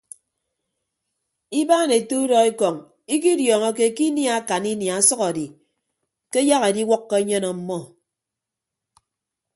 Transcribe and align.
Ibaan 1.61 1.89
ete 1.97 2.13
udọ 2.23 2.37
ekọñ 2.49 2.75
ikidiọọñọke 3.15 3.85
ke 3.95 4.03
inia 4.09 4.31
akan 4.39 4.63
inia 4.73 4.93
ọsʌk 5.01 5.21
edi 5.29 5.45
ke 6.31 6.39
ayak 6.43 6.63
ediwʌkkọ 6.69 7.15
enyen 7.21 7.45
ọmmọ. 7.51 7.77